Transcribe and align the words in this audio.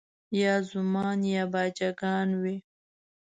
یا 0.41 0.53
زومان 0.69 1.19
یا 1.33 1.43
باجه 1.53 1.89
ګان 1.99 2.29
وي 2.41 2.57